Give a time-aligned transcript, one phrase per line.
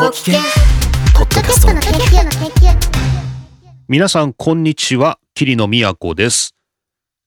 [0.00, 0.40] ご機嫌
[1.14, 2.74] ポッドキャストの研究の研究
[3.86, 5.18] 皆さん、こんにちは。
[5.34, 6.54] 桐野都です。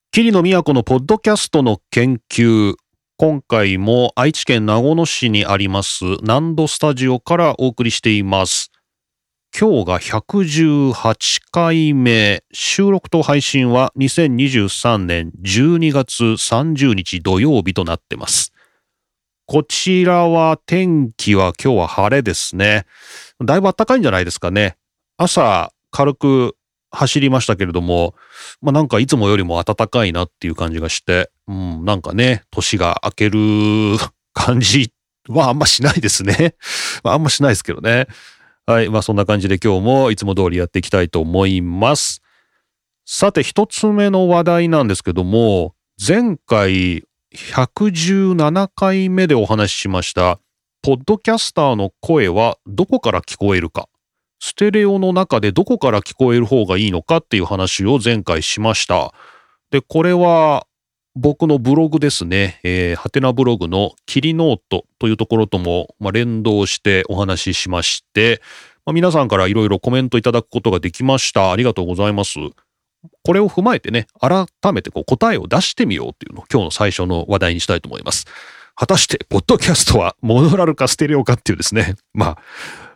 [0.10, 2.74] 桐野都のポッドキャストの研究。
[3.18, 8.72] 今回も愛知県名古屋市にあります南度スタジオからお送りしています。
[9.56, 12.44] 今日が118回目。
[12.54, 18.53] 収録と配信は2023年12月30日土曜日となってます。
[19.46, 22.86] こちらは天気は今日は晴れですね。
[23.44, 24.78] だいぶ暖かいんじゃないですかね。
[25.18, 26.56] 朝軽く
[26.92, 28.16] 走りましたけれども、
[28.62, 33.40] まあなんかいつもよりも暖かいなっていう感じがして、うん、なんかね、年が明ける
[34.34, 34.94] 感じ
[35.28, 36.56] はあんましないですね。
[37.04, 38.08] ああんましないですけどね。
[38.66, 38.90] はい。
[38.90, 42.22] まあそんな感じで今日もいつも通りやっていきたいと思います。
[43.06, 45.76] さて一つ目の話題なんですけども、
[46.06, 47.04] 前回
[47.36, 50.40] 117回目でお話ししました、
[50.84, 53.90] ポッドキャスターの声はどこから聞こえるか。
[54.40, 59.14] ステレオの中でどこから聞こえる方がいいのかっていう話を前回しました。
[59.72, 60.68] で、これは
[61.16, 62.60] 僕のブログですね。
[62.64, 68.42] えー、ハテナブログのキリノートというところとも、まあ、連動してお話ししまして、
[68.86, 71.52] まあ、皆さんからいろいろコメントいただくことができました。
[71.52, 72.38] ありがとうございます。
[73.24, 78.26] これを踏まえてね、改めてこう答えを出してみようっていうのを今日の最初の話題にしたいと思います。
[78.76, 81.96] 果たして、ポッドキャストはモノラルかステレオかっていうですね。
[82.14, 82.38] まあ、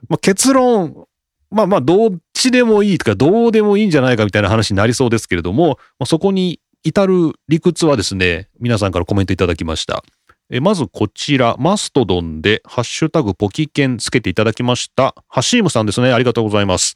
[0.09, 1.05] まあ、結論、
[1.51, 10.03] まあまあ、どっちでもいいとか、どうでもいいんじゃないかみたいな話になりそうですけれども、まあ、そこに至る理屈はですね、皆さんからコメントいただきました。
[10.49, 15.13] えまずこちら、マストドンで、ハッシュタグポキケンつけていただきました。
[15.27, 16.13] ハシームさんですね。
[16.13, 16.95] ありがとうございます。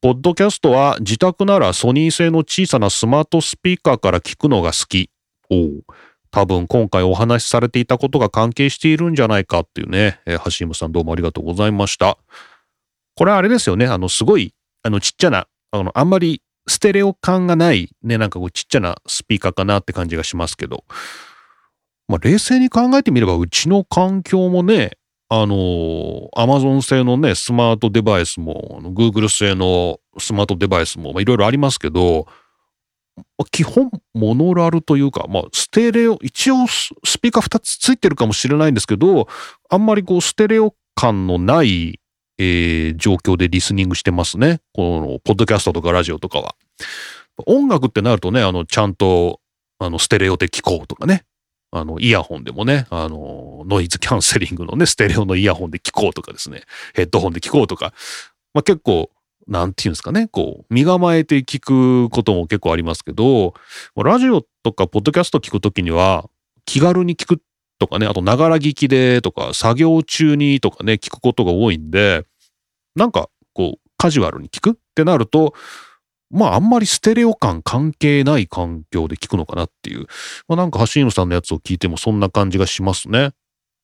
[0.00, 5.10] ポッドキャストは自宅ならソニー製の小さなスマートスピーカーから聞くのが好き。
[5.50, 5.84] おう
[6.30, 12.16] 多分今回お話しされていたことが関係しているんじゃないかっていうね、えーハシームさんどうもありがとうございました。
[13.16, 20.84] これあれですよね、あの、すごい、あの、ちっちゃな、あの、あんまりステレオ感がない、ね、なんかこうちっちゃなスピーカーかなって感じがしますけど、
[22.06, 24.97] まあ、冷静に考えてみれば、うちの環境もね、
[25.30, 32.26] あの、アマゾン製のね、スマートデバイスも、あの Google 製のスマートデバイスも、いろいろありますけど、
[33.50, 39.28] 基本、モノラルというか、まあ、ステレオ、一応ススピーカー2つついてるかもしれないんですけど、
[39.68, 42.00] あんまりこう、ステレオ感のない、
[42.38, 44.60] えー状況でリスニングしてますね。
[44.72, 46.54] この、ポッドキャストとかラジオとかは。
[47.46, 49.40] 音楽ってなるとね、あの、ちゃんと、
[49.78, 51.24] あの、ステレオで聴こうとかね。
[51.70, 56.62] あの、イヤホンでもね、あの、ノイズキャンセリングのね、ステレオのイヤホンで聴こうとかですね、
[56.94, 57.92] ヘッドホンで聴こうとか、
[58.54, 59.10] まあ結構、
[59.46, 63.54] なんていうんですかね、こう、身構えて聞くことも結構ありますけど、
[63.96, 66.28] ラジオとかポッドキャスト聞くときには、
[66.64, 67.42] 気軽に聞く
[67.78, 72.24] とかね、あと、ながら聞きでとか、作業中にとかね、聞くことが多いんで、
[72.94, 75.54] なんか、こう、カジュアルに聞くってなると、
[76.30, 80.06] まあ、あんまりステレオ感関係ない環境で聞くのかなっていう。
[80.46, 83.32] まあ、なんか、橋野さんのやつを聞いてもそんな感じがしますね。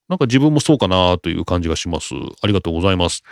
[0.09, 2.15] なんか自分もそうかなという感じがします。
[2.43, 3.23] ありがとうございます。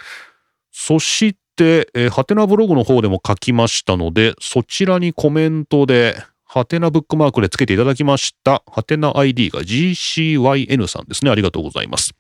[0.70, 8.62] そして、えー、ハテナブログの方でも書きましたので、そちらにコメントで、ハテナブックマークでつけていただきました。
[8.70, 11.30] ハテナ ID が GCYN さんですね。
[11.30, 12.12] ありがとうございます。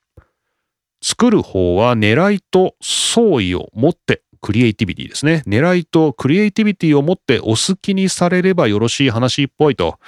[1.02, 5.42] 作る方は狙いと創意を持って、クリエイティビティですね。
[5.46, 9.98] 狙いとクリエイティビティを持ってお好きにされればよろしい話っぽいと。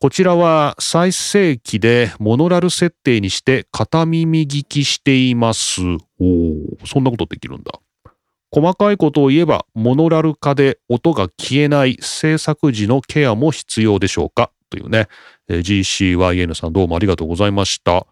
[0.00, 5.80] こちらは再生機でモノラル設定にして片耳聞きしています。
[6.20, 7.72] おお、そんなことできるんだ。
[8.52, 15.08] 細かいことを言えば、モノラル化で音が消えない制作時のケアも必要でしょうかというね、
[15.48, 18.06] え GCYN さんどうもありがとうございました。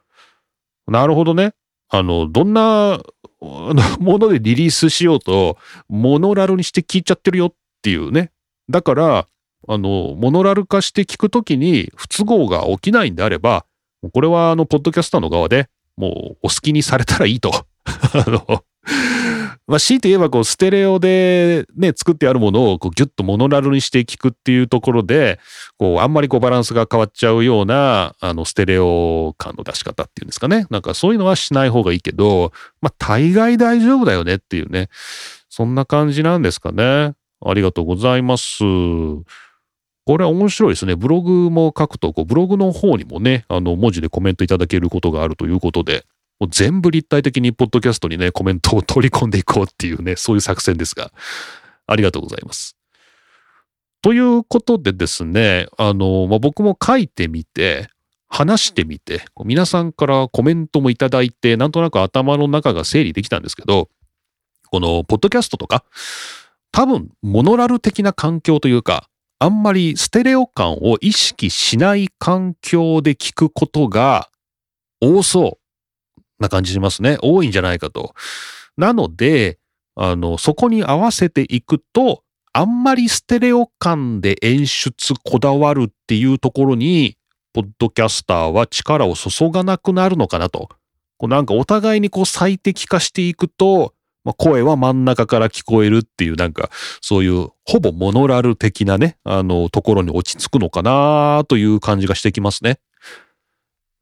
[0.87, 1.53] なるほどね。
[1.88, 3.00] あの、どんな
[4.00, 8.31] ものでリリースしようと、モノラルにして聞いちゃってるよっていうね。
[8.69, 9.27] だから、
[9.66, 13.65] あの、モノラル化して聞くときに不都合が起きないんであれば、
[14.12, 17.50] これはあの、ポッドキャスターの側でもうお好きにされたらいいと。
[17.84, 18.64] あの、
[19.67, 25.39] まあ、強いて言えば、こう、ステレオでね、作ってあるものを、こう、ギュッとモノラルにして聞くっていうところで、
[25.79, 30.67] こう、あんまりこう、バランスが変わっちゃうような、あの、ステレオ感の出し方っていうんですかね。
[30.71, 34.89] なんかそういうのはしない方がいいけど、まあ、大概大丈夫だよねっていうね。
[35.49, 37.15] そんな感じなんですかね。
[37.45, 38.65] ありがとうございます。
[40.06, 40.97] これは面白いですね。
[40.97, 46.05] ブログも書くと、こうブログの方にもね、あの、文字でコメントいただけることがあるということで、
[46.40, 51.12] もう全部立体的にポッドキャストにね、コメントを取り込んでいこうっていうね、そういう作戦ですが、
[51.86, 52.76] ありがとうございます。
[54.02, 57.88] ということでですね、あの、まあ、僕も書いてみて、
[58.28, 63.88] 話してみて、皆さんからコメントもいただいて、なんとなく頭の中が整理できたんですけど、
[64.70, 65.84] このポッドキャストとか、
[66.72, 69.08] 多分モノラル的な環境というか、
[69.38, 74.28] あんまりステレオ感を意識しない環境で聞くことが
[75.00, 75.63] 多そう
[76.44, 77.19] な感じしますね。
[77.23, 78.14] 多いんじゃないかと。
[78.76, 79.58] なので、
[79.96, 87.17] あの、そこに合わせていくと、あんまりステレオ感で演出こだわるっていうところに、
[87.52, 90.69] ポッドキャスターは力を注がなくなるのかなと。
[91.19, 93.94] こうなんかお互いにこう最適化していくと、
[94.25, 96.70] まあ、声は真ん中から聞こえるっていうなんか
[97.00, 102.79] そういうほぼモノラル的なね、あのところに落ち着くのかなという感じがしてきますね。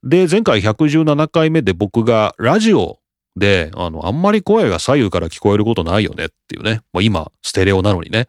[0.05, 2.99] で、前回117回目で僕がラジオ
[3.37, 6.81] で、あの、あんまり声が左右から聞こえることないよねっていうね。
[6.93, 8.23] まあ、今、ステレオなのにね。
[8.23, 8.27] っ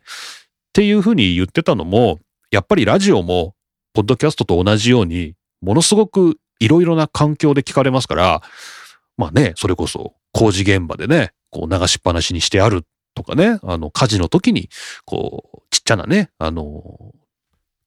[0.73, 2.19] ていうふうに言ってたのも、
[2.51, 3.55] やっぱりラジオも、
[3.93, 8.41] ポッドキャストと同じように、ものすごくいろいろな環境で聞かれますから、
[9.17, 14.69] まあね、それこそ工事現場でね、こう流しっぱなしにしてあるとかね、あの火事の時に、
[15.05, 17.13] こう、ちっちゃなね、あの、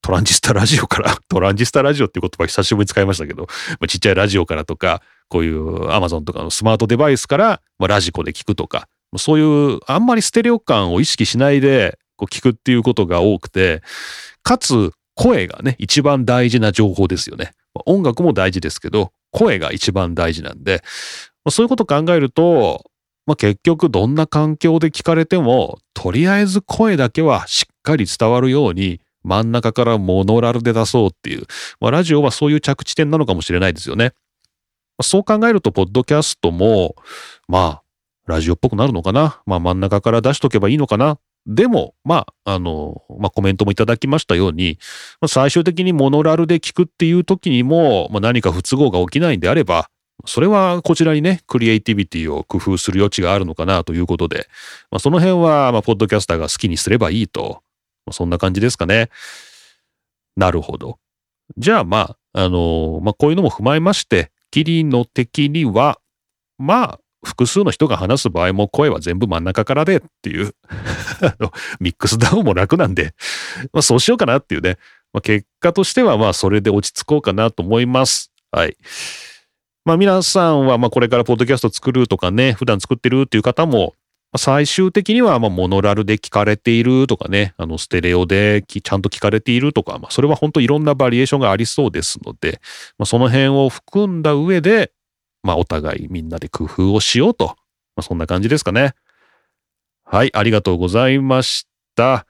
[0.06, 3.48] トランジスタラジオから、 トランジスタラジオっていう言葉久しぶりに使いましたけど、
[3.80, 8.86] まちっちゃいラジオからとか、こういうアマゾンとかのスマートデバイスから、まあ、ラジコで聞くとか、
[9.16, 13.82] そういうあんまりステレオ感を意識しないでこう聞くっていうことが多くて、
[14.44, 17.50] かつ声がね、一番大事な情報ですよね。
[17.74, 20.84] ま音楽も大事ですけど、声が一番大事なんで、
[21.44, 22.84] まあ、そういうことを考えると、
[23.26, 31.46] まあ、結局どんな環境で聞かれても、とりあえず声だけはしっかり伝わるように、真ん中からモノラルで出そうっていう、
[31.80, 34.12] まあ、ラジオはそういう着地点なのかもしれないですよね。
[35.02, 36.94] そう考えると、ポッドキャストも、
[37.48, 37.82] まあ、
[38.26, 39.42] ラジオっぽくなるのかな。
[39.44, 41.18] まあ、真ん中から出しとけばいいのかな。
[41.46, 44.78] でも、まあ、あの、まあ、コメントもいただきましたように、
[45.20, 49.88] まあ、最終的にモノラルで聞くっていう時にも、まあ、何か不都合が起きないんであれば、
[50.24, 54.48] それはこちらにね、クリエイティビティを工夫する余地があるのかなということで、
[54.90, 57.62] まあ、その辺は、まあ、ポッドキャスターが好きにすればいいと、
[58.12, 59.10] そんな感じですかね。
[60.36, 60.98] なるほど。
[61.56, 65.98] じゃあ、まあ、あの、まあ、こういうのも踏まえまして、キリの的には、
[66.58, 70.54] まあ、複数の人が話す場合も声は全部真ん中からでっていう
[71.80, 73.14] ミックスダウンも楽なんで、
[73.72, 74.78] まあそうしようかなっていうね。
[75.12, 78.32] まあ、結果としてはまあそれで落ち着こうかなと思います。
[78.52, 78.76] はい。
[79.84, 83.94] まあ皆さんはまあこれからポッドキャスト作るとかね、普段作ってるっていう方も、
[84.38, 92.60] 最終的にはまあモノラルで聞かれているとかね、あのステレオでちゃんと聞かれているとか、まあそれは本当いろんなバリエーションがありそうですので、
[92.98, 94.92] まあ、その辺を含んだ上で、
[95.42, 97.54] まあお互いみんなで工夫をしようと、ま
[97.98, 98.94] あそんな感じですかね。
[100.04, 102.26] はい、ありがとうございました。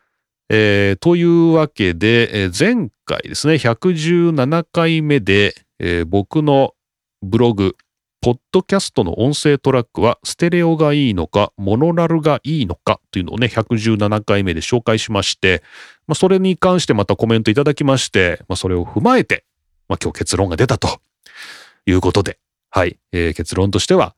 [0.49, 6.75] えー、というわけで、えー、前回ですね、117回目で、えー、僕の
[7.23, 7.77] ブログ、
[8.27, 15.63] ポッドキャストの音声トラックはステレオがいいのか、モノラルがいいのかというのをね、117回目で紹介しまして、
[16.09, 19.45] まあ、それに関してまたコメントいただきまして、まあ、それを踏まえて、
[19.89, 20.89] まあ、今日結論が出たと
[21.87, 22.41] いうことで、
[22.71, 24.17] はい、えー、結論としては、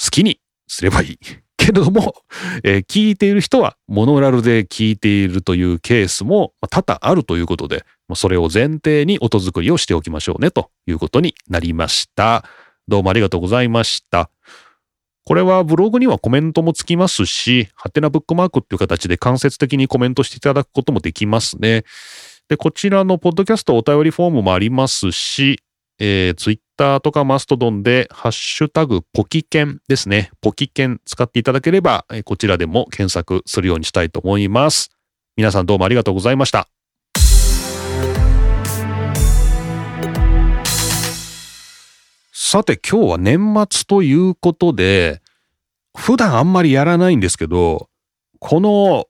[0.00, 0.38] 好きに
[0.68, 1.18] すればいい。
[1.56, 2.14] けれども、
[2.62, 12.44] えー、聞いている人はモノラルで聞いているというケースも多々あるということで、それを前提に音作りをしておきましょうねということになりました。
[12.88, 14.30] どうもありがとうございました。
[15.24, 21.84] これはブログにはコメントもつきますし、ハテナブックマークっていう形で間接的にコメントしていただくこともできますね。
[22.48, 25.60] で、こちらのポッドキャストお便りフォームもありますし、
[26.00, 30.30] えー、ツイッターとかマストドンで、ハッシュタグポキケンですね。
[30.40, 34.90] ポキケン使っていただければ、こちらでも検索するようにしたいと思います。
[35.36, 36.79] 皆さんどうもありがとうございました。
[42.52, 45.22] さて今日は年末ということで、
[45.96, 47.88] 普段あんまりやらないんですけど、
[48.40, 49.06] この、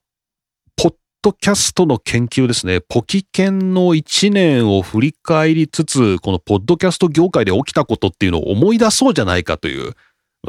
[0.77, 9.95] ポッドキャストの研究ですね、ポキケンの1年を振り返りつつ、このポッドキャスト業界で起きたことっていうのを思い出そうじゃないかという、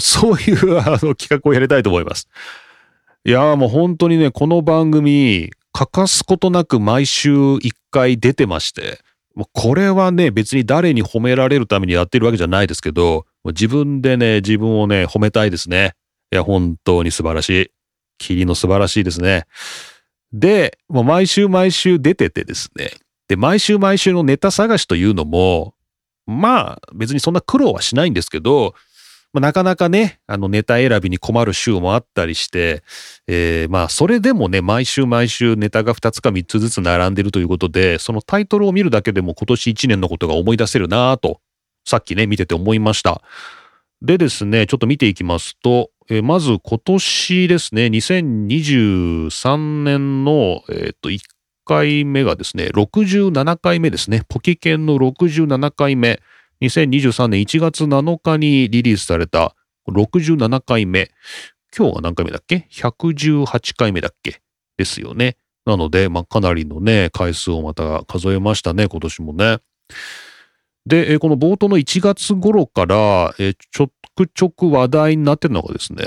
[0.02, 2.28] そういうあの企画をやりたいと思います。
[3.24, 9.00] いやもう本当にね、この番組、欠かすことなく毎週1回出てまして、
[9.54, 15.94] これはね、別に誰に褒められるためにやってるわけじゃないですけど、自分でね、自分をね、褒めたいですね。
[16.32, 17.72] いや、本当に素晴らしい。
[18.18, 19.46] 霧の素晴らしいですね。
[20.34, 22.92] で、もう毎週毎週出ててですね。
[23.28, 25.74] で、毎週毎週のネタ探しというのも、
[26.28, 28.76] まあ、別にそんな苦労はしないんですけど、
[29.34, 32.84] まあ、なかなかね、あのネタ選びに困る週もあったりして、
[33.28, 41.40] えー、まあそれでもね、毎週毎週ネタが2つか3つずつ並んでるということで、そのタイトルを見るだけでも今年1年のことが思い出せるなぁと、
[41.86, 43.22] さっきね、見てて思いました。
[44.02, 51.20] でですね、ちょっと見ていきますと、えー、まず今年ですね、2023年の、えー、と1
[51.64, 56.20] 回目がですね、67回目ですね、ポキケンの67回目。
[56.62, 59.56] 2023年1月7日にリリースされた
[59.90, 61.10] 67回目。
[61.76, 64.42] 今日は何回目だっけ ?118 回目だっけ？
[64.78, 65.38] ですよね。
[65.66, 69.58] なので、まあ、かなりのね、回数をまた数えましたね、今年もね。
[70.86, 76.04] で、この冒頭の1月頃から、ちょくちょく話題になってるのがですね、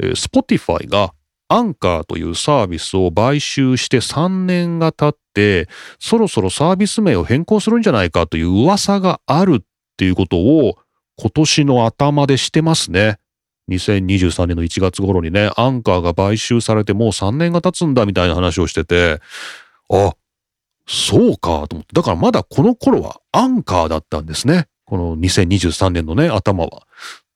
[0.00, 1.12] Spotify が
[1.48, 9.64] アンカーというサービスを買収して3年が経って、そろそろサービス名を変更するんじゃないかという噂がある
[9.98, 10.78] っていうことを
[11.16, 13.18] 今年の頭でしてますね。
[13.68, 19.20] 2023年の1月頃にね、アンカーが買収されてもう3年が経つんだみたいな話をしてて、
[19.90, 20.14] あ、
[20.86, 21.86] そうかと思って。
[21.94, 24.68] だからまだこの頃はアンカーだったんですね。
[24.84, 26.86] この2023年のね、頭は。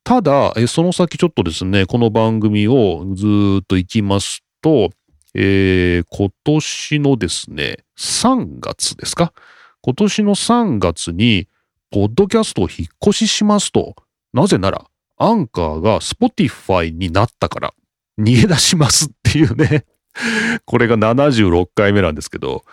[0.05, 3.27] ただ、その先ちょっとですね、この番組をず
[3.63, 4.91] っと行きますと、
[5.35, 9.33] えー、今年のですね、3月ですか？
[9.81, 11.49] 今年の3月に、
[11.93, 13.95] ポッドキャストを引っ越ししますと、
[14.33, 14.87] なぜなら、
[15.19, 17.75] アンカーが Spotify になったから、
[18.19, 19.85] 逃げ出しますっていうね。
[20.65, 22.65] これが76回目なんですけど、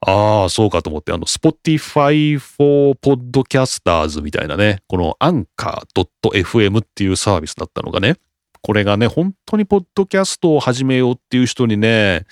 [0.00, 8.16] ああ、そうかと思って、あの、Spotify for Podcasters みたいなね、この Anchor.fm っていうサービスだったのがね、
[8.62, 12.24] これがね、本当にポッドキャストを始めようっていう人にね、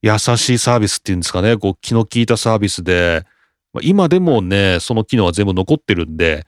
[0.00, 3.26] 優しいサービスっていうんですかね、こう気の利いたサービスで、
[3.76, 6.46] まあ、今でもね、その機能は全部残ってるんで、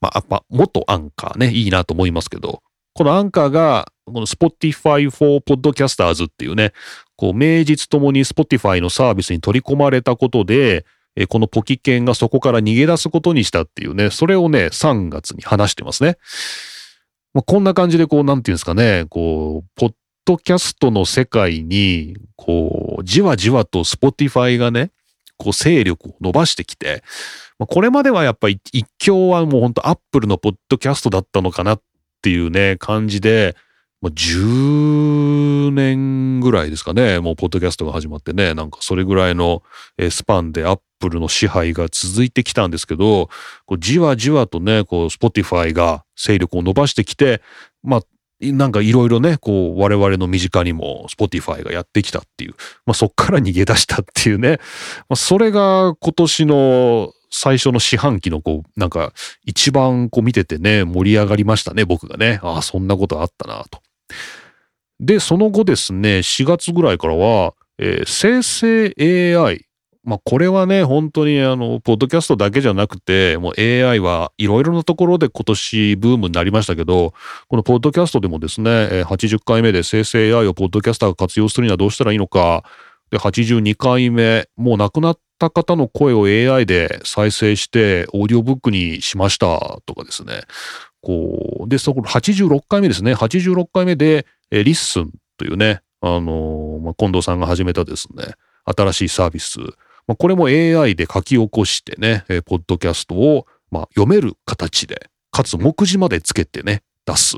[0.00, 2.62] まあ、やっぱ元アンカーね、いいなと思いますけど、
[2.94, 6.72] このアンカーが、この Spotify for Podcasters っていうね、
[7.16, 16.16] こう、名実ともに Spotify のサービスに取り込まれたことで、えこのポキケンがそこから逃げ出すことにしたっていうね、それをね、3月に話してますね。
[17.34, 19.92] まあ、こんな感じでこう、なんていうんですかね、こう、ポッ
[20.24, 24.92] ドキャストの世界に、こう、じわじわと Spotify がね、
[25.38, 27.02] こう勢力を伸ばしてきて、
[27.58, 31.82] まあ、これまではやっぱり一強はもうほんとアップルのポッドキャストだったのかなっ
[32.20, 33.56] ていうね、感じで、
[34.00, 39.62] まあ、10年ぐらいですかね、もうポッドキャストが始まってね、なんかそれぐらいの
[40.10, 43.28] スパンでアップルの支配が続いてきたんですけど、
[43.78, 47.42] じわじわとね、こう、 Spotify が勢力を伸ばしてきて、
[47.82, 48.02] まあ、
[48.40, 52.54] なんかいろいろね、こう、我々の身近にも Spotify がやってきたっていう、
[52.86, 54.58] まあそっから逃げ出したっていうね、
[55.08, 59.12] まあそれが今年の最初の四半期のこう、なんか
[59.44, 62.40] 一番こう見ててね、盛り上がりましたね、僕がね。
[62.42, 63.80] ああ、そんなことあったなと。
[65.00, 68.94] で、その後ですね、4月ぐらいからは、えー、生成
[69.36, 69.67] AI
[70.08, 77.12] まあこれはね、本当にあの、ポッドキャストだけじゃなくて、もう AI はいろいろなところで今年ブームになりましたけど、
[77.46, 82.64] このポッドキャストでもですね、80回目で生成 AI をポッドキャスターが活用するにはどうしたらいいのか、
[83.10, 90.40] で、82回目、もう亡くなった方の声を AI で再生してオーディオブックにしましたとかですね。
[91.02, 93.14] こう、で、そこ86回目ですね。
[93.14, 98.24] 86回目で、え LISTEN というね、あのまあ、近藤さんが始めたですね、
[98.64, 99.58] 新しいサービス。
[100.08, 107.36] まあ、これも AI で書き起こしてね、えー、ポッドキャストを、まあ、読める形で、かつ目次までつけてね、出す。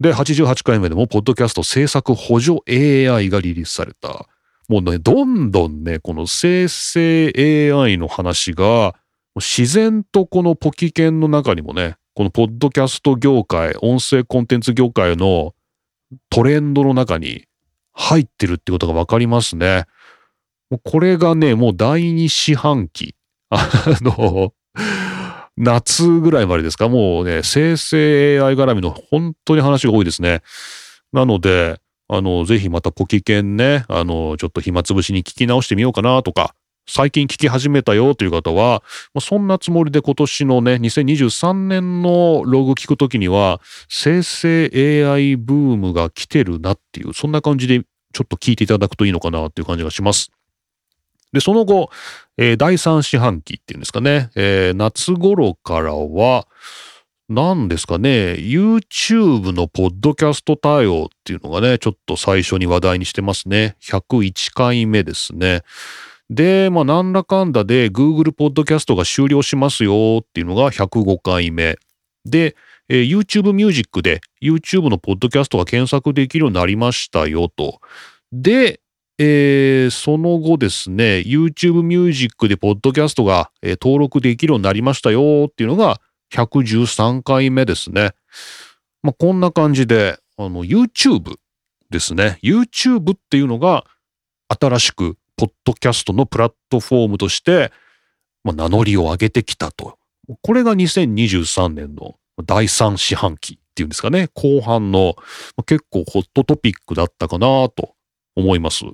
[0.00, 4.26] で、88回目でも、ポッドキャスト制作補助 AI がリリースされた。
[4.66, 8.94] もうね、どんどんね、この生成 AI の話が、
[9.36, 15.54] 自然とこのポキケンの中にもね、このポッドキャスト業界、音声コンテンツ業界の
[16.30, 17.44] トレンドの中に
[17.92, 19.84] 入ってるってことがわかりますね。
[20.72, 23.14] もうこれがね、もう第二四半期。
[23.50, 23.68] あ
[24.00, 24.54] の、
[25.58, 26.88] 夏ぐらいまでですか？
[26.88, 30.40] もうね、生成 AI 絡みの本当に話が多いですね。
[31.12, 36.54] なので、あの、ぜひまたポキケンね、あの、ちょっと暇つぶしに聞き直してみようかなとか、
[36.88, 38.82] 最近聞き始めたよという方は、
[39.20, 43.60] そんなつもりで今年のね、2023年のログ聞くときには、
[43.90, 47.82] 生成 AI ブームが来てるなっていう、そんな感じで
[48.14, 50.30] ちょっと聞いていただくといいのかなっていう感じがします。
[51.32, 51.90] で、その後、
[52.36, 56.46] えー、第三四半期っていうんですかね、えー、夏頃からは、
[57.28, 63.76] 何ですかね、YouTube のポッドキャスト対応っていうのがね、ちょっと最初に話題にしてますね。
[63.80, 65.62] 101回目ですね。
[66.28, 71.78] で、まあ、なんだかんだで Google ポッドキャストが終了しますよっていうのが105回目。
[72.24, 72.54] で、
[72.88, 77.80] えー YouTube Music で YouTube のポッドキャストが検索できるようになりましたよと。
[78.32, 78.80] で、
[79.18, 86.00] えーその後ですね、YouTube Music でポッドキャストが、えー登録できるようになりましたよっていうのが
[86.32, 88.12] 113回目ですね。
[89.02, 91.36] まあ、こんな感じで、YouTube
[91.90, 92.38] ですね。
[92.42, 93.84] YouTube っていうのが
[94.48, 97.70] 新しくポッドキャストのプラットフォームとして、
[98.44, 99.98] まあ、名乗りを上げてきたと。
[100.40, 104.28] これが2023年の第3四半期っていうんですかね。
[104.34, 105.14] 後半の
[105.56, 107.94] まあ結構ホットトピックだったかなと
[108.36, 108.84] 思います。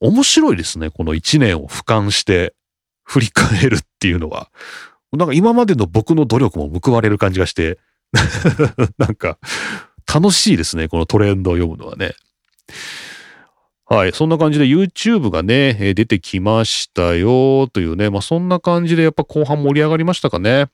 [0.00, 0.90] 面白いですね。
[0.90, 2.54] この1年を俯瞰して
[3.04, 4.50] 振り返るっていうのは。
[5.12, 7.78] なんか今までの僕の努力も報われる感じがして、
[8.98, 9.38] なんか
[10.12, 10.88] 楽しいですね。
[10.88, 12.14] このトレンドを読むのはね。
[13.86, 14.12] はい。
[14.12, 18.08] そんな感じで YouTube がね、出てきましたよというね。
[18.10, 20.68] まあそんな感じでやっぱ後半盛り上がりましたかね。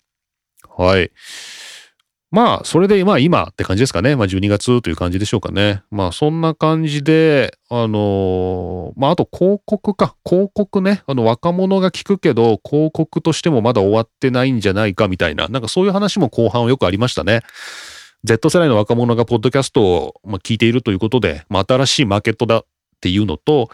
[0.76, 1.10] はい。
[2.30, 4.14] まあ、それで、まあ今って感じですかね。
[4.14, 5.82] まあ12月という感じでしょうかね。
[5.90, 10.14] まあそんな感じで、あのーまああと広告か。
[10.28, 11.02] 広告ね。
[11.06, 15.48] あの若者が聞くけど、広告としてもまだ終わってないんじゃないかみたいな。
[15.48, 17.40] なんかそういう話も後半はよくありましたね。
[18.24, 22.64] Z 世代の若者がポッドキャストを聞いているということで、まあ新しいマーケットだっ
[23.00, 23.70] ていうのと、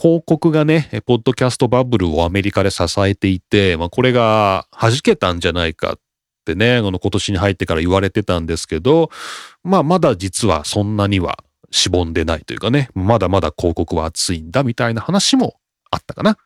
[0.00, 5.98] 広告がね、ポッドキャストバブルをアメリカで支えていて、まあこれが弾けたんじゃないか
[6.44, 9.10] てね、この今年に入ってから言われてたんですけど、
[9.62, 11.38] まあまだ実はそんなには
[11.70, 15.56] しぼんでないというかね、まだまだ広告は熱いんだみたいな話も
[15.90, 16.36] あったかな。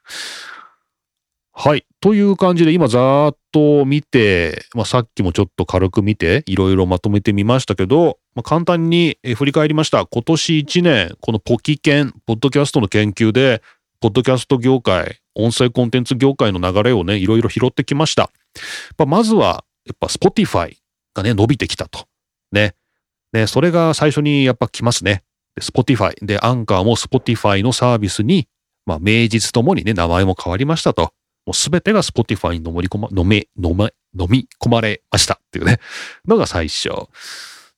[1.61, 1.85] はい。
[2.00, 10.07] という感じで今ざーっと見て、まあさっきもちょっと軽く見て、いろいろまとめてみましたけど、まあ、簡単にえ振り返りました。
[10.07, 13.61] 今年1年、このポキケン、ポッドキャストの研究で、
[14.00, 18.31] ポッドキャスト業界、音声コンテンツ業界の流れをね、いろいろ拾ってきました。
[18.97, 20.76] まあまずは、やっぱ Spotify
[21.14, 22.07] がね、伸びてきたと。
[22.52, 22.75] ね。
[23.33, 25.25] ね、それが最初にやっぱ来ますね。
[25.57, 26.14] で Spotify。
[26.25, 28.49] で、アンカーも Spotify のサービスに、
[28.87, 31.12] まあ、名実ともにね、名前も変わりましたと。
[31.47, 35.78] もうすべてが Spotify に飲み込ま、飲め、飲め、飲み込まれましたっていうね、
[36.26, 36.90] のが最初。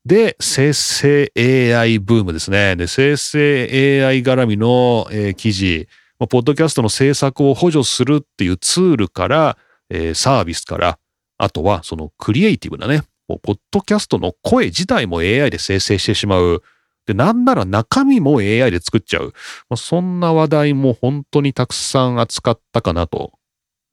[0.04, 2.74] で、生成 AI ブームですね。
[2.76, 9.58] で、生成 AI 絡みの、えー記事、まあポッドキャストの制作を補助するっていうツールから、
[9.90, 10.98] えーサービスから、
[11.40, 16.62] あとはそのクリエイティブなね、もうポッドキャストの声自体も AI で生成してしまう。
[17.06, 19.32] で、なんなら中身も AI で作っちゃう。
[19.70, 23.32] まあ、そんな話題も本当にたくさん扱ったかなと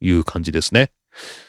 [0.01, 0.91] いう感じですね。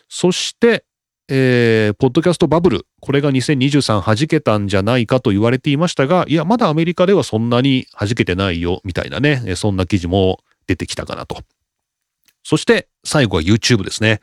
[0.08, 0.84] そして、
[1.28, 2.87] えー、ポッドキャストバブル。
[3.00, 11.42] これが2023弾けたんじゃないかと言われていましたが、いや、まだアメリカではそんなに弾けてないよ、みたいなね、そんな記事も出てきたかなと。
[12.48, 14.20] そして、最後は YouTube ですね。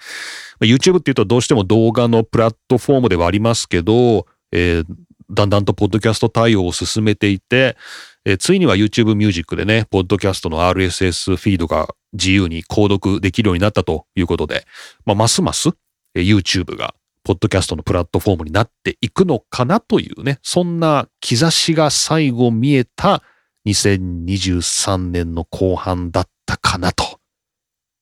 [0.59, 4.85] YouTube っていうとどうしても動画のプラットフォームではありますけど、えー
[5.31, 7.77] だんだんとポッドキャスト対応を進めていて、
[8.25, 14.65] えーついには YouTube Music でね、ポッドキャストの RSS フィードが自由に購読できるようになったということで、
[15.05, 15.69] まあ、ますます
[16.15, 23.21] YouTube がポッドキャストのプラットフォームになっていくのかなというね、そんな兆しが最後見えた
[23.67, 27.19] 2023年の後半だったかなと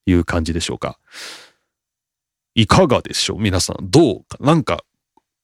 [0.06, 1.00] いう感じでしょうか。
[2.56, 3.40] いかがでしょう？
[3.40, 3.78] 皆さん。
[3.90, 4.38] どうか？
[4.40, 4.84] なんか、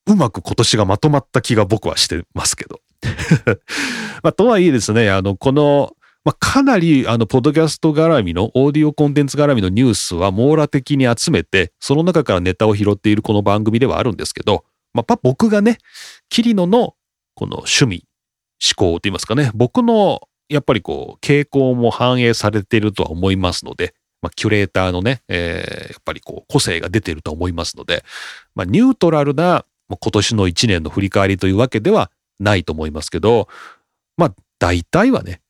[0.06, 2.80] うまく今年がまとまった気が僕はしてますけど。
[4.22, 5.92] まあ、とはいえですね、あの、この、
[6.24, 15.78] まあ、かなり、あの、ポッドキャスト絡みの、オーディオコンテンツ絡みのニュースは網羅的に集めて、その中からネタを拾っているこの番組ではあるんですけど、まあ、僕がね、
[16.28, 16.94] キリノの、
[17.34, 18.04] この趣味、
[18.76, 20.20] 思考といいますかね、僕の、
[20.50, 28.04] やっぱりこう、傾向も反映されているとは思いますので、まあ、キュレーターのね、えーやっぱりこう、個性が出ていると思いますので、
[28.54, 33.48] まあ、ニュートラルな、今年の1年の振り返りというわけではないと思いますけど、
[34.16, 35.40] まあ、大体はね、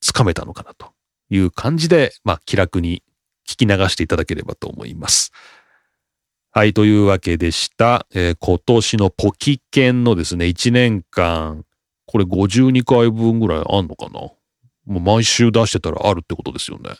[0.00, 0.92] つかめたのかなと
[1.30, 3.02] いう感じで、まあ、気楽に
[3.48, 5.32] 聞き流していただければと思います。
[6.52, 8.06] はい、というわけでした。
[8.12, 11.64] えー今年のポキケンのですね、1年間、
[12.06, 14.34] これ52回分ぐらいあんのかなも
[14.86, 16.90] う毎週出してたらあるってことですよね。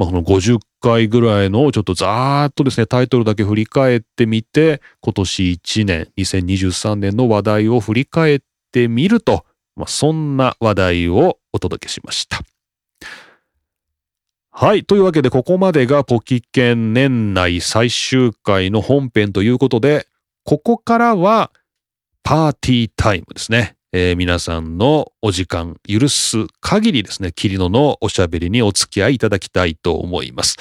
[0.00, 8.40] まあ、この50回ぐらいのちょっとざーっとですね、タイトルだけ振り返ってみて、今年1年、2023年の話題を振り返っ
[8.72, 9.44] てみると、
[9.76, 12.40] まあ、そんな話題をお届けしました。
[14.50, 14.86] はい。
[14.86, 20.06] というわけで、ここまでがポキケン年内最終回の本編ということで、
[20.44, 21.52] ここからは
[22.22, 23.76] パーティータイムですね。
[23.92, 30.56] えー皆さんのお時間許す限りですね、キリノのおしゃべりにお付き合いいただきたいと思います。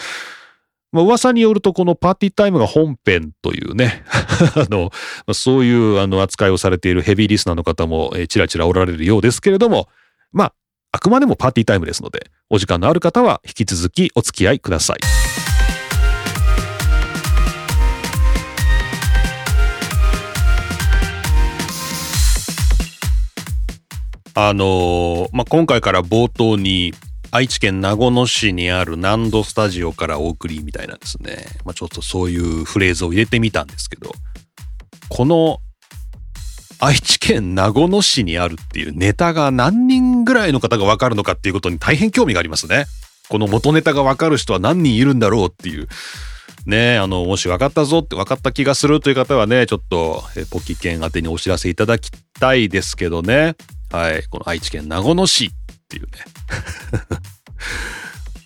[0.91, 4.03] まあ、噂によるとこのパーティータイムが本編というね
[4.55, 4.91] あの、
[5.33, 9.87] そういうあの扱いをされているヘビーリスナーの方も、えー、ちらちらおられるようですけれども、
[10.31, 10.53] まあ、
[10.91, 15.48] あくまでもパーティータイムですので、お時間のある方は引き続きお付き合いください。
[24.41, 26.93] あのー、まあ、今回から冒頭に
[27.29, 34.13] 愛知県名古屋市にある南度スタジオからお送りみたいなんですね、まあ、ちょっとそういうフレーズを入れてみたんですけど、
[35.09, 35.57] この
[36.79, 42.85] 愛知県名古屋市にあるっていうネタが何人ぐらいの方がわかるのかっていうことに大変興味がありますね。
[43.27, 45.89] この元ネタがわかる人は何人いるんだろうっていう。
[46.65, 53.55] ねあの、もし分かったぞって分かった気がするという方はね、ちょっと、えポキ券宛てにお知らせいただきたいですけどね。
[53.91, 54.23] はい。
[54.29, 55.49] この愛知県名古屋市っ
[55.87, 56.09] ていうね。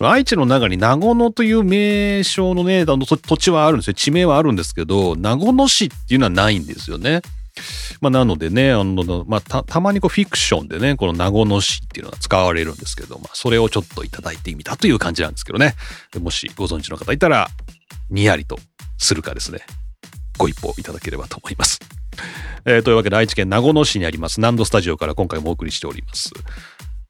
[0.00, 3.94] 愛知の中に名古屋という名称のね、の土地はあるんですよ。
[3.94, 7.22] 地名はあるんですけど、名古屋市っていうのはないんですよね。
[8.00, 15.74] まあ、なのでね、あの、まあ、た、たまにこうフィクションでね、この名護の詩っていうのが使われるんですけど、まあ、それをちょっといただいてみたという感じなんですけどね。
[16.18, 17.48] もしご存知の方いたら、
[18.10, 18.58] にやりと
[18.98, 19.60] するかですね、
[20.36, 21.78] ご一報いただければと思います。
[22.66, 26.30] えー、というわけで愛知県名護市にあります南度スタジオから今回もお送りしております。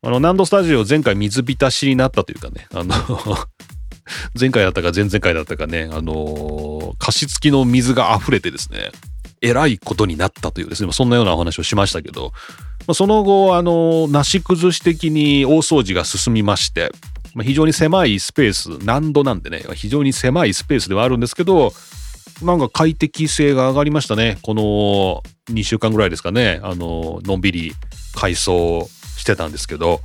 [0.03, 2.95] あの、南度スタジオ前回水浸しになったというかね、あの
[4.39, 8.91] 前回だったか前々回だったかね、あのー、加湿器の水が溢れてですね、
[9.41, 12.33] えらいことになったというですね、そんなようなお話をしましたけど、
[12.93, 16.93] その後、あの、なし崩し的に大掃除が進みまして、
[17.43, 21.73] 非常に狭いスペース、難度なんでね、非常に狭いスペースではあるんですけど、
[22.43, 24.39] なんか快適性が上がりましたね。
[24.43, 27.73] この2週間ぐらいですかね、あの、のんびり
[28.15, 30.01] 改装してたんですけど、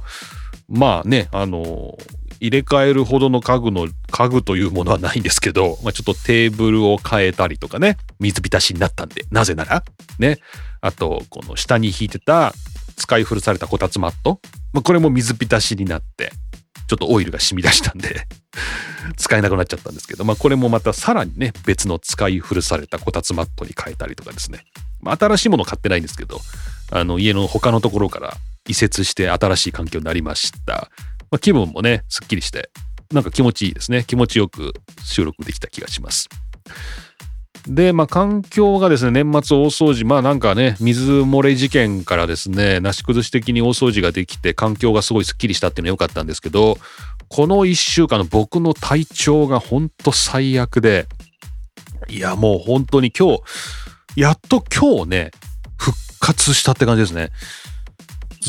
[0.67, 1.97] まあね、あの、
[2.39, 9.83] 入れ替えるほどの家具の、家具というものはないんですけど、まあ、ちょっとテーブルを変えたりとかね、水浸しになったんで、なぜなら、
[10.19, 10.39] ね、
[10.81, 12.53] あと、この下に引いてた
[12.95, 14.39] 使い古されたこたつマット、
[14.73, 16.31] まあ、これも水浸しになって、
[16.89, 18.27] ちょっとオイルが染み出したんで
[19.15, 24.65] 使えなくなっちゃったんですけど、まあ、これもまたさらにね、別の使い古されたこたつマットに変えたりとかですね。
[24.99, 26.41] まあ、新しいもの買ってないんですけど、
[26.91, 30.89] あの、家の他のところから移設して新しい環境になりました。
[31.29, 32.71] まあ、気分もね、すっきりして、
[33.13, 34.03] なんか気持ちいいですね。
[34.07, 34.73] 気持ちよく
[35.03, 36.27] 収録できた気がします。
[37.69, 46.79] で、まあ、環境がですね、年末大掃除、まあなんかね、水漏れ事件からですね、なし崩し的に大掃除ができて、環境がすごいスッキリしたっていうのは良かったんですけど、
[47.27, 51.07] この一週間の僕の体調がほんと最悪で、
[52.07, 53.41] いや、もう本当に今日、
[54.19, 55.31] やっと今日ね、
[55.77, 57.29] 復活したって感じですね。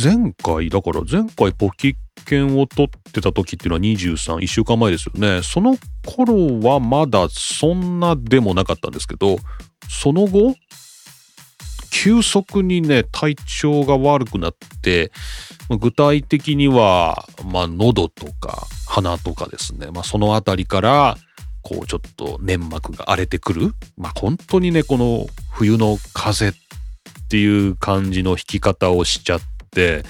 [0.02, 1.94] 前回、だから前回ポキ
[2.30, 5.42] 券を取ってた時っていうのは23、1週間前ですよね。
[5.42, 9.38] その頃はまだそんなでもなかったんですけど、
[9.88, 10.54] その後、
[11.90, 15.10] 急速にね、体調が悪くなって、
[15.80, 21.16] 具体的には、まあ、喉とか鼻とかですね、まあ、そのあたりから、
[21.62, 23.74] こう、ちょっと粘膜が荒れてくる。
[23.98, 26.52] まあ、本当にね、この冬の風っ
[27.28, 29.40] ていう感じの引き方をしちゃっ
[29.70, 30.04] て、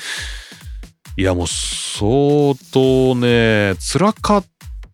[1.20, 4.44] いやもう相当ね、辛かっ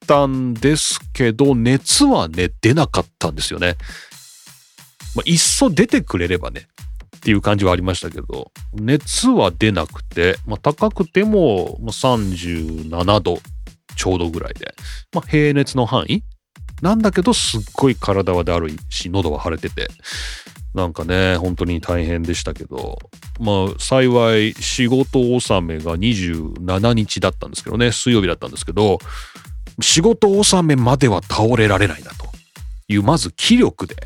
[0.09, 3.77] たんですけど、熱はね、出なかったんですよね。
[5.15, 6.67] まあ、いっそ出てくれればね、
[7.19, 13.39] っていう感じはありましたけど、熱は出なくて、まあ、高くても37度
[13.95, 14.75] ちょうどぐらいで、
[15.15, 16.25] まあ、平熱の範囲
[16.83, 19.87] なんだけど、すっごい体はだるいし、喉は腫れてて、
[20.77, 22.99] なんかね、本当に大変でしたけど、
[23.41, 28.99] まあ幸い仕事納めが27日だったんですけどね、水曜日だったんですけど、
[29.81, 32.27] 仕事納めまでは倒れられないなと
[32.89, 33.97] いう、まず気力で、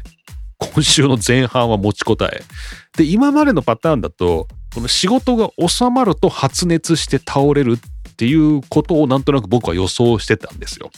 [0.59, 2.45] 今週の前半は持ちこたえ。
[2.97, 10.93] で、今までのパターンだと、この仕事が収まると発熱して倒れるっていうことをなんとなく僕は予想してたんですよ。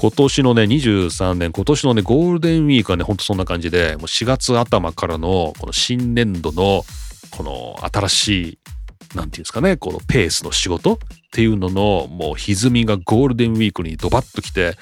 [0.00, 6.84] 今年のね、23年、今年のね、ゴールデンウィークはね、ほんとそんな感じで、もう4月頭からの、この新年度の、
[7.30, 8.58] この新しい、
[9.16, 10.98] なんていうんですかね、このペースの仕事っ
[11.32, 14.76] ていうのの、もう歪みがゴールデンウィークにドバッと来て、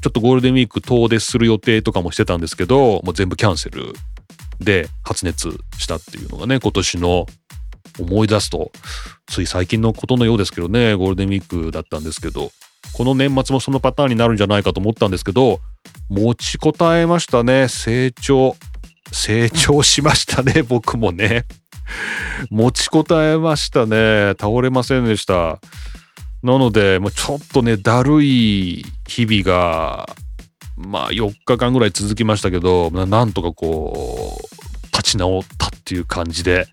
[0.00, 3.92] ちょっとゴールデンウィーク遠出する予定とかもしてたんですけど、もう全部キャンセル
[4.60, 7.26] で発熱したっていうのがね、今年の
[7.98, 8.72] 思い出すと、
[9.26, 12.52] つい最近のことのようですけどね、ゴールデンウィークだったんですけど、
[12.92, 15.60] この年末もそのパターンになるんじゃないかと思ったんですけど、
[16.08, 17.68] 持ちこたえましたね。
[17.68, 18.56] 成長。
[19.12, 21.44] 成長しましたね、 僕もね。
[22.50, 24.34] 持ちこたえましたね。
[24.40, 25.60] 倒れませんでした。
[26.42, 30.08] なので、まあ、ちょっとね、だるい日々が、
[30.76, 36.66] まあ4日間ぐらい続きましたけど、なんとかこう、立ち直ったっていう感じで、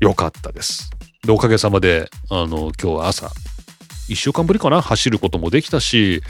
[0.00, 0.90] 良かったです。
[1.24, 3.30] で、おかげさまで、あの、今日は朝、
[4.08, 6.22] 1週間ぶりかな、走ることもできたし、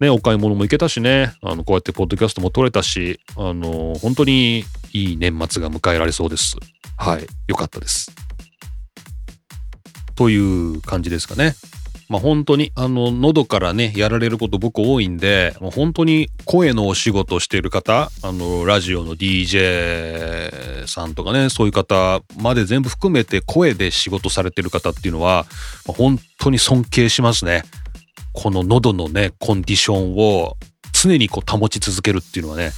[0.00, 6.56] ね、お買い物も行けたしね、あの、こうやってポッドキャストも撮れたし、あの、本当にいい年末が迎えられそうです。
[6.96, 8.10] はい、良かったです。
[10.14, 11.54] という感じですかね。
[12.14, 25.44] まあ本当に、あの、喉からね、やられること僕多いんで、もう本当に声のお仕事してる方、あの、ラジオの DJ さんとかね、そういう方まで全部含めて声で仕事されてる方っていうのは、
[25.88, 27.64] 本当に尊敬しますね。
[28.32, 30.56] この喉のね、コンディションを
[30.92, 32.70] 常にこう保ち続けるっていうのはね、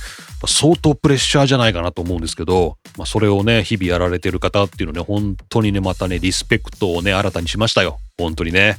[0.46, 7.98] 相当プレッシャーじゃないかなと思うんですけど、まあ、それをね、日々やられてる方っていうのね、本当にね、またね、リスペクトをね、新たにしましたよ。
[8.18, 8.76] 本当にね。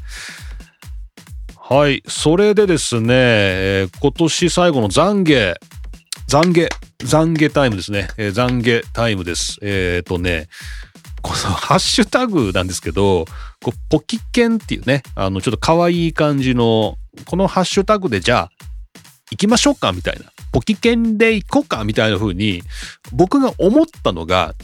[1.56, 2.04] はい。
[2.08, 5.56] それでですね、えー、今年最後の懺悔、
[6.30, 8.08] 懺悔、懺悔タイムですね。
[8.17, 9.58] えー、懺悔タイムです。
[9.62, 10.48] えっ、ー、とね、
[11.22, 13.26] この ハッシュタグなんですけど、
[13.62, 18.52] こうポキケンっていうね、あの、ちょっと可愛い感じの、このハッシュタグでじゃあ、
[19.32, 20.32] 行きましょうかみたいな。
[20.58, 22.63] ポキケンで行こうかみたいな風に、
[23.13, 24.56] 僕が思ったのが、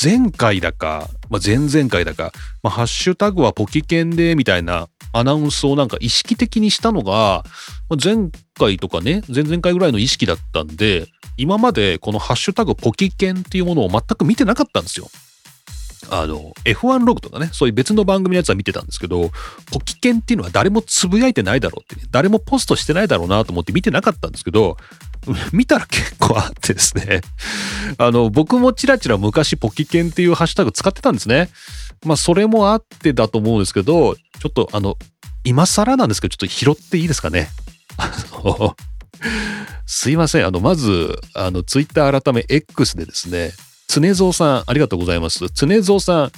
[0.00, 2.30] 前回だか、まあ、前々回だか、
[2.62, 7.42] まあ、ハッシュタグはポキケンでみたいなアナウンスをなんか意識的にしたのが、
[7.90, 15.08] まあ、前回とかね、前々回ぐらいの意識だったんで、今までこのハッシュタグポキケンっていうものを全く見てなかったんですよ。
[16.10, 19.30] あの、F1 ログとかね、そういう別の番組のやつは見てたんですけど、
[19.72, 24.76] ポキケンっていうのは誰もつぶやいてないだろうって、ね、誰もポストしてないだろうなと思って見てなかったんですけど、
[25.52, 27.20] 見たら結構あってですね。
[27.98, 31.50] あの、僕もチラチラ昔ポキケンっていうハッシュタグ使ってたんですね。
[32.04, 34.96] まあ、それもあってだと思うんですけど、ちょっとあの、
[35.44, 37.50] 今更なんですけど、ちょっと拾っていいですかね。
[37.96, 38.76] あの、
[39.86, 40.46] すいません。
[40.46, 43.52] あの、まず、あの、ツイッター改め X でですね、
[43.88, 45.46] 常蔵さん、ありがとうございます。
[45.54, 46.32] 常蔵さん、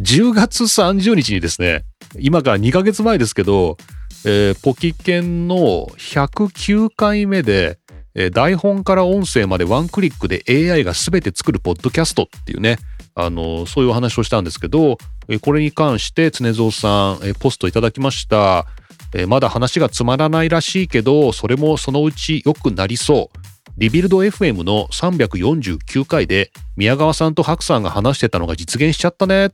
[0.00, 1.84] 10月30日にですね、
[2.18, 3.76] 今から2ヶ月前ですけど、
[4.24, 5.56] えー、ポキケンの
[5.98, 7.78] 109回目で、
[8.14, 12.78] えー、台本から音声までワンクリックで AI が全て作るポッドキャストっていうね、
[13.14, 14.98] あの、そういうお話をしたんですけど、
[15.28, 18.66] えー、これに関して常蔵さん、えー、ポストいただきました。
[19.14, 23.38] えー、まだ話がつまらないらしいけど、それもそのうち良くなりそう。
[23.78, 29.50] リビルド FM の349回で宮川さんと白さんが話してたのが実現しちゃったねっ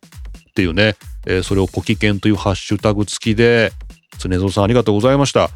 [0.54, 3.72] ていうね、えー、それをポキケンというハッシュタグ付きで、
[4.18, 5.50] 常蔵さんありがとうございました。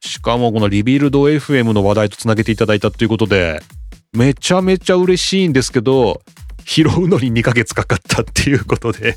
[0.00, 3.60] しかもこのリビルド FM の話題とつなげていただいたということで、
[4.12, 6.22] めちゃめちゃ嬉しいんですけど、
[6.64, 9.16] 拾うのに2ヶ月かかったっていうことで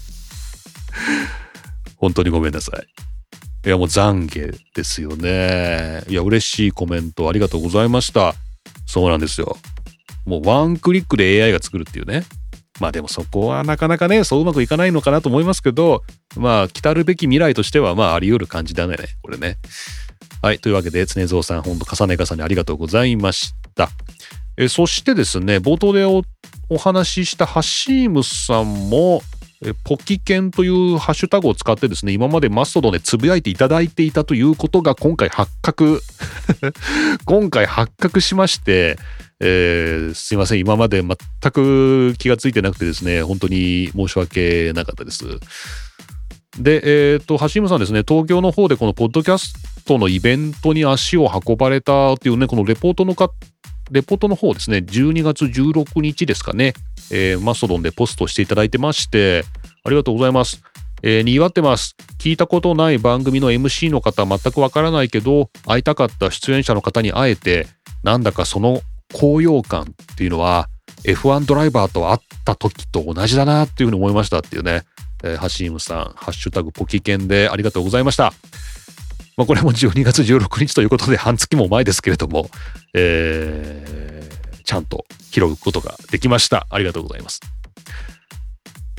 [1.97, 3.67] 本当にごめんなさい。
[3.67, 6.03] いやもう懺悔ですよね。
[6.07, 8.35] いや嬉しいコメントありがとうございました。
[8.87, 9.57] そうなんですよ。
[10.25, 12.23] もうワンクリックで AI が作るっていうね。
[12.79, 16.03] まあでもそこはなかなかね、そううまくいかないのかなと思いますけど、
[16.35, 19.57] まあ来たるべき未来としてはまああり得る感じだね、これね。
[20.41, 20.59] はい。
[20.59, 23.89] というわけで、常蔵さん、ほんと重ね重ねありがとうございました。
[24.57, 26.23] えそしてですね、冒頭でお
[26.69, 29.21] お話ししたハシームさんも、
[29.83, 36.01] ポキケンというハッシュタグを使ってですね、今までマストドンでつぶやいていただいていたということが今回発覚
[37.25, 38.97] 今回発覚しまして、
[39.39, 41.17] えー、すいません、今まで全
[41.51, 45.25] く気がついてなくてですね、本当に申し訳なかったです。
[46.57, 49.53] で、えっ、と、橋本さんですね、東京の方でこのポッドキャス
[49.85, 53.31] トのイベントに足を運ばれたっていうね、このレポートのか、
[53.89, 56.73] レポートの方ですね、12月16日ですかね、
[57.11, 59.45] えー、マストドンでポストしていただいてまして、
[59.83, 60.61] ありがとうございます。
[61.03, 61.95] えー、にぎわってます。
[62.19, 67.67] 聞いたことない番組の MC の方全くわからないけど、会いたかった出演者の方に会えて、
[68.03, 68.81] なんだかその
[69.13, 70.67] 高揚感っていうのは
[71.03, 74.83] F1 ドライバーと会った時と同じだなっていうふうに思いましたっていうね、
[75.23, 78.33] えー、ハシームさん、ハッシュタグポキケンでありがとうございました。
[79.37, 82.49] まあ、これも12月16日ということで半月も前ですけれども、
[82.93, 86.67] えー、ちゃんと拾うことができました。
[86.69, 87.39] ありがとうございます。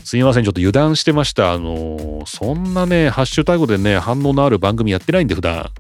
[0.04, 1.52] すみません、ちょっと油断してました。
[1.52, 5.70] あのー、そんなね、ハッシュタグでね、反応のある番組やってないんで、普段。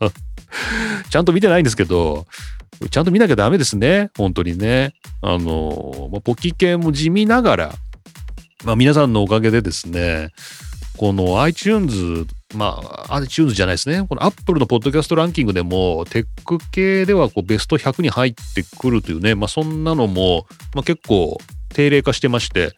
[1.08, 2.26] ちゃんと見てないんですけど、
[2.90, 4.10] ちゃんと見なきゃダメですね。
[4.16, 4.94] 本当にね。
[5.22, 7.74] あのー、ま、ポキ系も地味ながら、
[8.64, 10.30] まあ、皆さんのおかげでですね、
[10.96, 14.04] この iTunes、まあ、iTunes じゃないですね。
[14.06, 21.38] この Apple のポッドキャストランキングでも、テック系ではこうベスト100に入ってくるというね、まあ、そんなのも、まあ、結構、
[21.70, 22.72] 定例化してまして、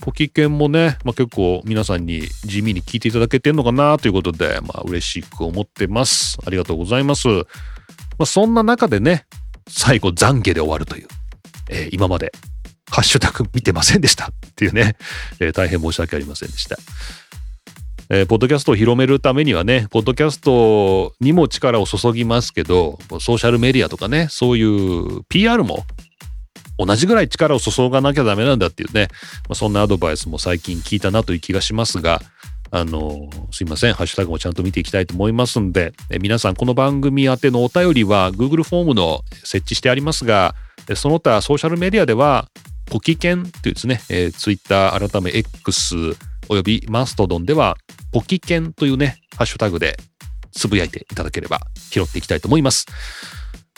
[0.00, 6.38] ポキケンもね、まあ、結構皆さんに地味に聞いていただけてんのかなということで、まあ嬉しく思ってます。
[6.44, 7.28] ありがとうございます。
[7.28, 7.44] ま
[8.20, 9.26] あ、そんな中でね、
[9.68, 11.08] 最後懺悔で終わるという、
[11.70, 12.32] えー今まで
[12.92, 14.96] ハッシュタグ見てませんでしたっていうね、
[15.40, 16.76] えー大変申し訳ありませんでした。
[18.10, 25.86] えーポッドキャストを広めるためにはね、ポッドキャストにも力を注ぎますけど、ソーシャルメディアとかね、そういう PR も
[26.78, 29.08] 同じぐらい力を注がなきゃダメなんだっていうね、
[29.48, 32.20] まあ、そんなアドバイスも最近聞いたなという気がしますが、
[32.70, 40.54] あのすいません、ハッシュタグもちゃんと見ていきたいと思いますんで、え皆さんこの番組宛てのお便りは Google フォームの設置してありますが、
[40.94, 42.48] その他ソーシャルメディアでは、
[42.86, 46.16] ポキケンというですね、えー、Twitter 改め X
[46.48, 47.76] およびマストドンでは、
[48.12, 49.96] ポキケンというね、ハッシュタグで
[50.52, 52.86] つぶやいていただければ拾っていきたいと思います。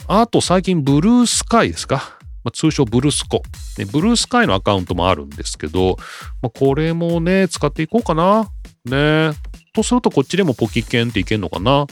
[0.08, 3.42] あと最近ブルースカイですか、まあ、通称ブルースコ、
[3.78, 3.84] ね。
[3.84, 5.96] ブルースカイのアカウントもあるんですけど、
[6.42, 8.50] まあ、これもね、使っていこうかな。
[8.84, 9.32] ね。
[9.72, 11.84] とするとこっちでもポキケンっていけんのかな？
[11.84, 11.86] っ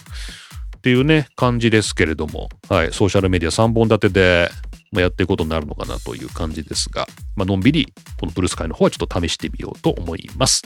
[0.82, 4.50] ていうね、感じですけれども、はい、ソーシャルメディア3本立てで、
[4.92, 10.62] まあ、やっていくことになるのかなという感じですが、まあのんびりこのブルースカイの方はちょっと試してみようと思います。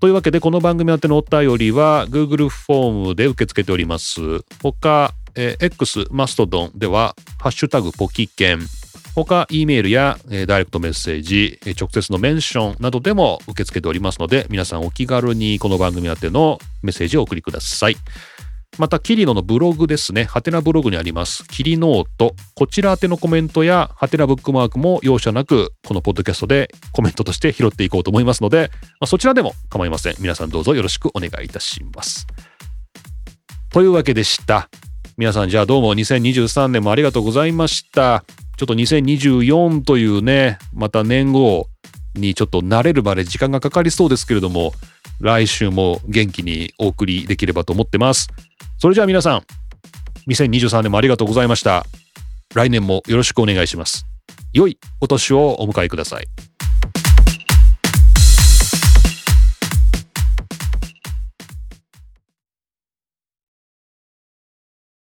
[0.00, 4.20] というわけで、この番組宛てのお便りは Google フォームで受け付けております。
[4.62, 8.60] 他、えー X、マストドンでは、ハッシュタグポキケン、
[9.14, 17.96] 他、E メールや、えーダイレクトメッセージ、えー直接のメンションなどでも受け付けておりますので、皆さんお気軽にこの番組宛てのメッセージをお送りください。
[18.78, 20.24] また、キリノのブログですね。
[20.24, 21.46] ハテナブログにあります。
[21.48, 22.34] キリノート。
[22.54, 30.16] こちら宛てのコメントや、ハテナブックマークも容赦なく、このポッドキャストでコメントとして拾っていこうと思いますので、まあそちらでも構いません。
[30.18, 32.26] 皆さんどうぞよろしくお願いいたします。
[33.70, 34.68] というわけでした。
[35.16, 38.24] 皆さん、じゃあどうも2023年もありがとうございました。
[38.58, 41.68] ちょっと2024というね、また年号
[42.14, 44.74] にちょっと慣れるまで時間がかかりそうですけれども、
[45.20, 48.28] 来週も元気にお送りできればと思ってます。
[48.78, 49.42] それじゃあ皆さん、
[50.30, 51.86] 2023年もありがとうございました。
[52.54, 54.06] 来年もよろしくお願いします。
[54.52, 56.26] 良いお年をお迎えください。